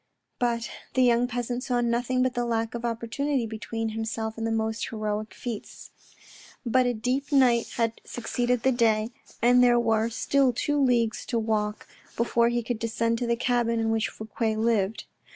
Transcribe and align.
But 0.39 0.67
the 0.95 1.03
young 1.03 1.27
peasant 1.27 1.63
saw 1.63 1.79
nothing 1.79 2.23
but 2.23 2.33
the 2.33 2.43
lack 2.43 2.73
of 2.73 2.83
opportunity 2.83 3.45
between 3.45 3.89
himself 3.89 4.35
and 4.35 4.47
the 4.47 4.51
most 4.51 4.89
heroic 4.89 5.31
feats. 5.31 5.91
But 6.65 6.87
a 6.87 6.93
deep 6.95 7.31
night 7.31 7.67
had 7.75 8.01
succeeded 8.03 8.63
the 8.63 8.71
day, 8.71 9.11
and 9.43 9.61
there 9.63 9.79
were 9.79 10.09
still 10.09 10.53
two 10.53 10.81
leagues 10.83 11.23
to 11.27 11.37
walk 11.37 11.87
before 12.17 12.49
he 12.49 12.63
could 12.63 12.79
descend 12.79 13.19
to 13.19 13.27
the 13.27 13.35
cabin 13.35 13.79
in 13.79 13.91
which 13.91 14.09
Fouque 14.09 14.41
lived. 14.57 15.03